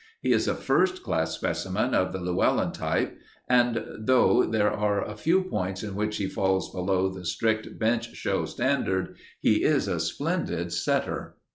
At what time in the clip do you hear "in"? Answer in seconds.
5.83-5.93